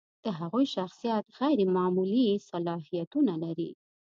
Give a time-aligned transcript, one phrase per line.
[0.23, 3.69] د هغوی شخصیت غیر معمولي صلاحیتونه لري.